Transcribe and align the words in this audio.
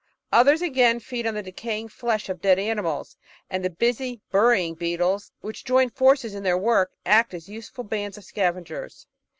Others, 0.31 0.63
again, 0.63 0.99
feed 0.99 1.27
on 1.27 1.35
the 1.35 1.43
decaying 1.43 1.89
flesh 1.89 2.27
of 2.27 2.41
dead 2.41 2.57
animals, 2.57 3.17
and 3.51 3.63
the 3.63 3.69
busy 3.69 4.19
"Burying 4.31 4.73
Beetles," 4.73 5.31
which 5.41 5.63
join 5.63 5.91
forces 5.91 6.33
in 6.33 6.41
their 6.41 6.57
work, 6.57 6.89
act 7.05 7.35
as 7.35 7.47
useful 7.47 7.83
bands 7.83 8.17
of 8.17 8.23
scavengers. 8.23 9.05